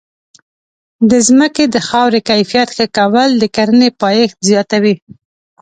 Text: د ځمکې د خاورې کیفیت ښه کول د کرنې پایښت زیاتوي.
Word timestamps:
د 1.09 1.11
ځمکې 1.27 1.63
د 1.73 1.75
خاورې 1.87 2.19
کیفیت 2.29 2.69
ښه 2.75 2.85
کول 2.97 3.29
د 3.37 3.43
کرنې 3.55 3.89
پایښت 4.01 4.37
زیاتوي. 4.49 4.93